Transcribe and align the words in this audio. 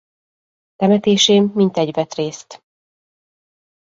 Temetésén 0.75 1.51
mintegy 1.55 1.91
vett 1.91 2.13
részt. 2.13 2.63